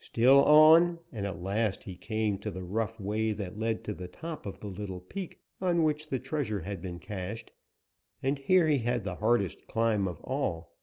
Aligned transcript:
Still 0.00 0.42
on, 0.46 0.98
and 1.12 1.24
at 1.28 1.40
last 1.40 1.84
he 1.84 1.96
came 1.96 2.38
to 2.40 2.50
the 2.50 2.64
rough 2.64 2.98
way 2.98 3.30
that 3.32 3.56
led 3.56 3.84
to 3.84 3.94
the 3.94 4.08
top 4.08 4.44
of 4.44 4.58
the 4.58 4.66
little 4.66 4.98
peak 4.98 5.38
on 5.60 5.84
which 5.84 6.08
the 6.08 6.18
treasure 6.18 6.62
had 6.62 6.82
been 6.82 6.98
cached, 6.98 7.52
and 8.20 8.40
here 8.40 8.66
he 8.66 8.78
had 8.78 9.04
the 9.04 9.14
hardest 9.14 9.68
climb 9.68 10.08
of 10.08 10.20
all. 10.22 10.74